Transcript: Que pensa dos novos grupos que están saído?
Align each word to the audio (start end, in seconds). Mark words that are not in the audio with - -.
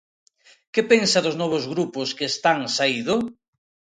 Que 0.73 0.81
pensa 0.91 1.23
dos 1.25 1.35
novos 1.41 1.63
grupos 1.73 2.09
que 2.17 2.25
están 2.33 2.59
saído? 2.77 3.13